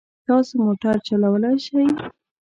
تاسو 0.27 0.53
موټر 0.65 0.95
چلولای 1.07 1.57
شئ؟ 1.65 1.85